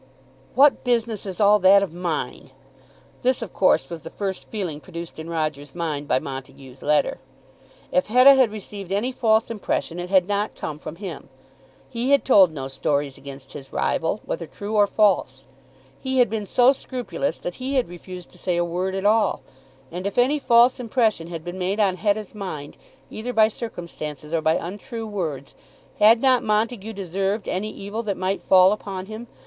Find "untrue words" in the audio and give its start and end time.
24.55-25.53